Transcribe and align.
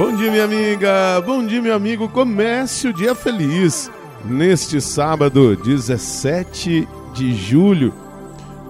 Bom 0.00 0.16
dia, 0.16 0.30
minha 0.30 0.44
amiga. 0.44 1.20
Bom 1.26 1.44
dia, 1.44 1.60
meu 1.60 1.74
amigo. 1.74 2.08
Comece 2.08 2.88
o 2.88 2.92
dia 2.92 3.14
feliz. 3.14 3.92
Neste 4.24 4.80
sábado, 4.80 5.54
17 5.54 6.88
de 7.12 7.34
julho, 7.34 7.92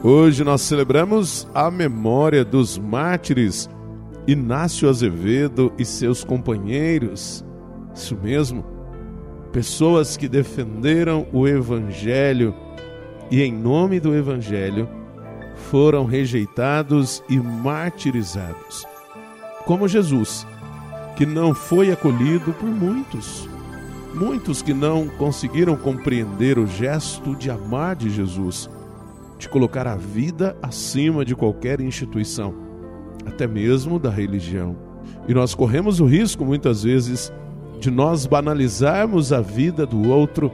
hoje 0.03 0.43
nós 0.43 0.61
celebramos 0.63 1.47
a 1.55 1.71
memória 1.71 2.45
dos 2.45 2.77
mártires 2.77 3.71
Inácio 4.27 4.89
Azevedo 4.89 5.73
e 5.79 5.85
seus 5.85 6.25
companheiros. 6.25 7.45
Isso 7.95 8.19
mesmo, 8.21 8.65
pessoas 9.53 10.17
que 10.17 10.29
defenderam 10.29 11.29
o 11.33 11.47
Evangelho 11.47 12.53
e, 13.31 13.41
em 13.41 13.53
nome 13.53 14.01
do 14.01 14.17
Evangelho, 14.17 14.89
foram 15.71 16.05
rejeitados 16.07 17.23
e 17.29 17.39
martirizados. 17.39 18.85
Como 19.65 19.87
Jesus, 19.87 20.45
que 21.17 21.27
não 21.27 21.55
foi 21.55 21.91
acolhido 21.93 22.53
por 22.53 22.69
muitos. 22.69 23.49
Muitos 24.15 24.61
que 24.63 24.75
não 24.75 25.07
conseguiram 25.07 25.77
compreender 25.77 26.59
o 26.59 26.67
gesto 26.67 27.37
de 27.37 27.51
amar 27.51 27.95
de 27.95 28.11
Jesus, 28.11 28.69
de 29.39 29.49
colocar 29.49 29.87
a 29.87 29.97
vida 29.97 30.57
acima 30.63 31.25
de 31.25 31.37
qualquer 31.37 31.81
instituição, 31.81 32.55
até 33.25 33.47
mesmo 33.47 33.99
da 33.99 34.11
religião. 34.11 34.77
E 35.29 35.35
nós 35.35 35.55
corremos 35.55 36.01
o 36.01 36.07
risco, 36.07 36.45
muitas 36.45 36.83
vezes, 36.83 37.33
de 37.79 37.91
nós 37.91 38.27
banalizarmos 38.27 39.33
a 39.33 39.41
vida 39.41 39.87
do 39.87 40.09
outro, 40.09 40.53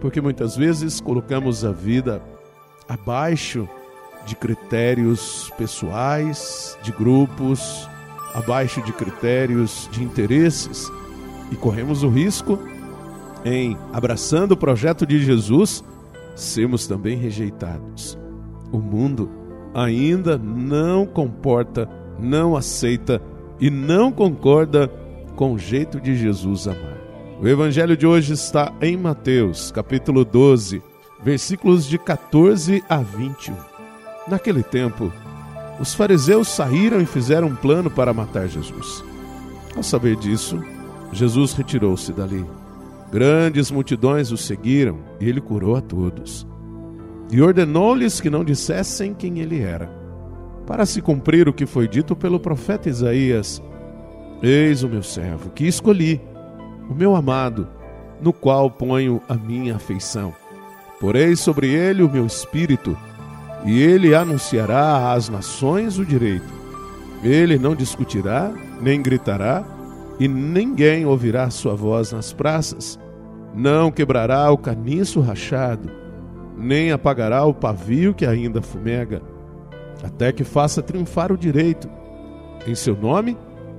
porque 0.00 0.20
muitas 0.20 0.56
vezes 0.56 1.00
colocamos 1.00 1.64
a 1.64 1.72
vida 1.72 2.22
abaixo 2.88 3.68
de 4.26 4.36
critérios 4.36 5.50
pessoais, 5.56 6.78
de 6.82 6.92
grupos, 6.92 7.88
abaixo 8.34 8.82
de 8.82 8.92
critérios 8.92 9.88
de 9.92 10.02
interesses 10.02 10.90
e 11.50 11.56
corremos 11.56 12.02
o 12.02 12.08
risco 12.08 12.58
em, 13.44 13.76
abraçando 13.92 14.52
o 14.52 14.56
projeto 14.56 15.06
de 15.06 15.22
Jesus, 15.22 15.84
sermos 16.34 16.86
também 16.86 17.16
rejeitados. 17.16 18.18
O 18.72 18.78
mundo 18.78 19.30
ainda 19.74 20.36
não 20.36 21.06
comporta, 21.06 21.88
não 22.18 22.56
aceita 22.56 23.22
e 23.60 23.70
não 23.70 24.10
concorda 24.10 24.88
com 25.36 25.52
o 25.52 25.58
jeito 25.58 26.00
de 26.00 26.16
Jesus 26.16 26.66
amar. 26.66 26.94
O 27.40 27.46
evangelho 27.46 27.96
de 27.96 28.06
hoje 28.06 28.32
está 28.32 28.72
em 28.80 28.96
Mateus, 28.96 29.70
capítulo 29.70 30.24
12, 30.24 30.82
versículos 31.22 31.86
de 31.86 31.98
14 31.98 32.82
a 32.88 32.98
21. 32.98 33.54
Naquele 34.28 34.62
tempo, 34.62 35.12
os 35.80 35.94
fariseus 35.94 36.48
saíram 36.48 37.00
e 37.00 37.06
fizeram 37.06 37.48
um 37.48 37.56
plano 37.56 37.90
para 37.90 38.14
matar 38.14 38.48
Jesus. 38.48 39.04
Ao 39.76 39.82
saber 39.82 40.16
disso, 40.16 40.62
Jesus 41.12 41.52
retirou-se 41.52 42.12
dali. 42.12 42.44
Grandes 43.10 43.70
multidões 43.70 44.30
o 44.30 44.36
seguiram 44.36 44.98
e 45.20 45.28
ele 45.28 45.40
curou 45.40 45.76
a 45.76 45.80
todos. 45.80 46.46
E 47.30 47.40
ordenou-lhes 47.40 48.20
que 48.20 48.30
não 48.30 48.44
dissessem 48.44 49.14
quem 49.14 49.40
ele 49.40 49.60
era, 49.60 49.90
para 50.66 50.86
se 50.86 51.02
cumprir 51.02 51.48
o 51.48 51.52
que 51.52 51.66
foi 51.66 51.88
dito 51.88 52.14
pelo 52.14 52.38
profeta 52.38 52.88
Isaías: 52.88 53.62
Eis 54.42 54.82
o 54.82 54.88
meu 54.88 55.02
servo, 55.02 55.50
que 55.50 55.66
escolhi, 55.66 56.20
o 56.88 56.94
meu 56.94 57.16
amado, 57.16 57.68
no 58.20 58.32
qual 58.32 58.70
ponho 58.70 59.20
a 59.28 59.34
minha 59.34 59.76
afeição. 59.76 60.34
Porei 61.00 61.34
sobre 61.34 61.68
ele 61.68 62.02
o 62.02 62.10
meu 62.10 62.26
espírito 62.26 62.96
e 63.64 63.80
ele 63.80 64.14
anunciará 64.14 65.12
às 65.12 65.28
nações 65.28 65.98
o 65.98 66.04
direito. 66.04 66.52
Ele 67.22 67.58
não 67.58 67.74
discutirá, 67.74 68.52
nem 68.80 69.00
gritará, 69.00 69.64
e 70.20 70.28
ninguém 70.28 71.06
ouvirá 71.06 71.48
sua 71.50 71.74
voz 71.74 72.12
nas 72.12 72.32
praças. 72.32 72.98
Não 73.54 73.90
quebrará 73.90 74.50
o 74.50 74.58
caniço 74.58 75.20
rachado, 75.20 75.90
nem 76.56 76.92
apagará 76.92 77.44
o 77.44 77.54
pavio 77.54 78.12
que 78.12 78.26
ainda 78.26 78.60
fumega, 78.60 79.22
até 80.02 80.30
que 80.32 80.44
faça 80.44 80.82
triunfar 80.82 81.32
o 81.32 81.38
direito. 81.38 81.88
Em 82.66 82.74
seu 82.74 82.96
nome, 82.96 83.36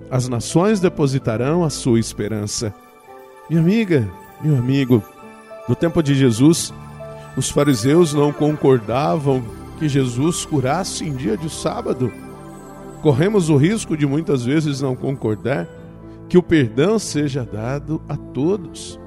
as 0.10 0.28
nações 0.28 0.80
depositarão 0.80 1.64
a 1.64 1.70
sua 1.70 2.00
esperança. 2.00 2.74
Minha 3.50 3.62
amiga, 3.62 4.10
meu 4.42 4.58
amigo, 4.58 5.04
no 5.68 5.76
tempo 5.76 6.02
de 6.02 6.16
Jesus, 6.16 6.74
os 7.38 7.50
fariseus 7.50 8.14
não 8.14 8.32
concordavam 8.32 9.44
que 9.76 9.88
Jesus 9.88 10.46
curasse 10.46 11.06
em 11.06 11.14
dia 11.14 11.38
de 11.38 11.50
sábado. 11.50 12.12
Corremos 13.02 13.50
o 13.50 13.58
risco 13.58 13.96
de 13.96 14.06
muitas 14.06 14.44
vezes 14.44 14.82
não 14.82 14.96
concordar 14.96 15.68
que 16.28 16.38
o 16.38 16.44
perdão 16.44 16.98
seja 16.98 17.46
dado 17.46 18.02
a 18.10 18.18
todos. 18.18 19.00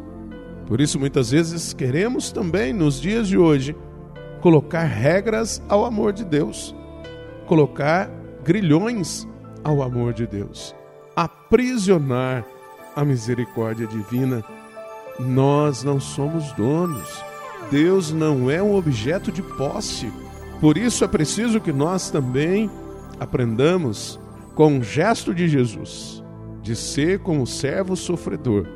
Por 0.67 0.81
isso, 0.81 1.01
muitas 1.01 1.31
vezes 1.31 1.73
queremos 1.73 2.31
também, 2.31 2.73
nos 2.73 3.01
dias 3.01 3.27
de 3.27 3.39
hoje, 3.39 3.75
colocar 4.41 4.85
regras 4.85 5.63
ao 5.69 5.85
amor 5.85 6.13
de 6.13 6.25
Deus, 6.25 6.75
colocar 7.47 8.11
grilhões 8.45 9.27
ao 9.65 9.83
amor 9.83 10.13
de 10.13 10.27
Deus, 10.27 10.75
aprisionar 11.17 12.45
a 12.95 13.05
misericórdia 13.05 13.87
divina. 13.87 14.45
Nós 15.19 15.83
não 15.83 15.99
somos 15.99 16.53
donos. 16.53 17.23
Deus 17.71 18.13
não 18.13 18.51
é 18.51 18.63
um 18.63 18.75
objeto 18.75 19.31
de 19.31 19.43
posse. 19.43 20.11
Por 20.61 20.77
isso 20.77 21.05
é 21.05 21.09
preciso 21.09 21.61
que 21.61 21.73
nós 21.73 22.11
também 22.11 22.71
aprendamos 23.21 24.19
com 24.55 24.79
o 24.79 24.83
gesto 24.83 25.33
de 25.33 25.49
Jesus, 25.49 26.23
de 26.63 26.75
ser 26.75 27.21
como 27.21 27.47
servo 27.47 27.95
sofredor, 27.95 28.67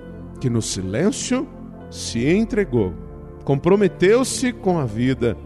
que 0.41 0.48
no 0.48 0.62
silêncio 0.62 1.47
se 1.91 2.26
entregou, 2.28 2.94
comprometeu-se 3.44 4.53
com 4.53 4.78
a 4.78 4.84
vida 4.84 5.37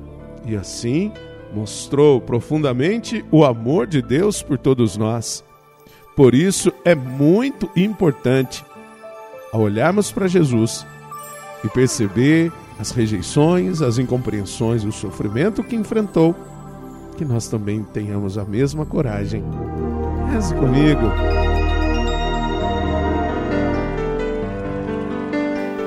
e 0.45 0.55
assim 0.55 1.11
mostrou 1.55 2.21
profundamente 2.21 3.25
o 3.31 3.45
amor 3.45 3.87
de 3.87 4.03
Deus 4.03 4.43
por 4.43 4.59
todos 4.59 4.97
nós. 4.97 5.43
Por 6.15 6.35
isso 6.35 6.73
é 6.85 6.95
muito 6.95 7.71
importante, 7.75 8.65
olharmos 9.53 10.13
para 10.13 10.29
Jesus 10.29 10.87
e 11.65 11.69
perceber 11.69 12.53
as 12.79 12.91
rejeições, 12.91 13.81
as 13.81 13.99
incompreensões 13.99 14.83
e 14.83 14.87
o 14.87 14.93
sofrimento 14.93 15.63
que 15.63 15.77
enfrentou, 15.77 16.35
que 17.17 17.25
nós 17.25 17.49
também 17.49 17.83
tenhamos 17.83 18.37
a 18.37 18.45
mesma 18.45 18.85
coragem. 18.85 19.43
Reze 20.31 20.55
comigo. 20.55 21.01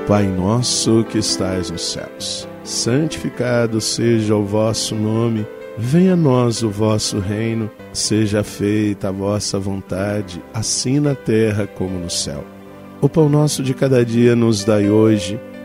Pai 0.06 0.26
nosso 0.26 1.04
que 1.04 1.18
estais 1.18 1.70
nos 1.70 1.92
céus, 1.92 2.48
santificado 2.64 3.80
seja 3.80 4.34
o 4.34 4.44
vosso 4.44 4.96
nome, 4.96 5.46
venha 5.78 6.14
a 6.14 6.16
nós 6.16 6.64
o 6.64 6.70
vosso 6.70 7.20
reino, 7.20 7.70
seja 7.92 8.42
feita 8.42 9.08
a 9.08 9.12
vossa 9.12 9.56
vontade, 9.56 10.42
assim 10.52 10.98
na 10.98 11.14
terra 11.14 11.64
como 11.64 11.96
no 11.96 12.10
céu. 12.10 12.44
O 13.00 13.08
pão 13.08 13.28
nosso 13.28 13.62
de 13.62 13.72
cada 13.72 14.04
dia 14.04 14.34
nos 14.34 14.64
dai 14.64 14.90
hoje 14.90 15.40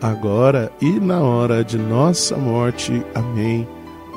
agora 0.00 0.70
e 0.80 0.98
na 1.00 1.20
hora 1.20 1.64
de 1.64 1.78
nossa 1.78 2.36
morte. 2.36 3.02
Amém. 3.14 3.66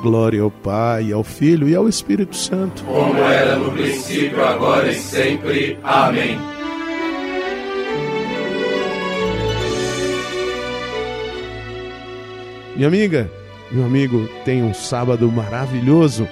Glória 0.00 0.42
ao 0.42 0.50
Pai, 0.50 1.12
ao 1.12 1.22
Filho 1.22 1.68
e 1.68 1.74
ao 1.74 1.88
Espírito 1.88 2.34
Santo. 2.34 2.82
Como 2.84 3.18
era 3.18 3.56
no 3.56 3.70
princípio, 3.70 4.44
agora 4.44 4.90
e 4.90 4.94
sempre. 4.94 5.78
Amém. 5.82 6.38
Minha 12.74 12.88
amiga, 12.88 13.30
meu 13.70 13.84
amigo, 13.84 14.28
tenha 14.44 14.64
um 14.64 14.74
sábado 14.74 15.30
maravilhoso. 15.30 16.26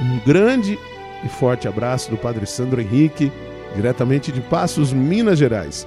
Um 0.00 0.18
grande 0.26 0.78
e 1.24 1.28
forte 1.28 1.68
abraço 1.68 2.10
do 2.10 2.16
Padre 2.16 2.46
Sandro 2.46 2.80
Henrique, 2.80 3.30
diretamente 3.76 4.32
de 4.32 4.40
Passos, 4.40 4.92
Minas 4.92 5.38
Gerais. 5.38 5.86